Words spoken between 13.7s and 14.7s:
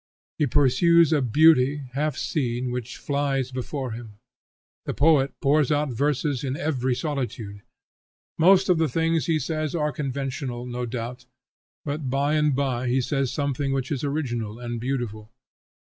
which is original